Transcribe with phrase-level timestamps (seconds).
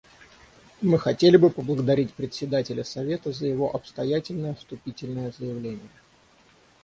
[0.81, 5.89] Мы хотели бы поблагодарить Председателя Совета за его обстоятельное вступительное заявление.